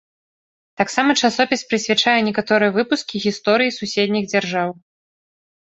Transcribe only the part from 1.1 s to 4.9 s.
часопіс прысвячае некаторыя выпускі гісторыі суседніх дзяржаў.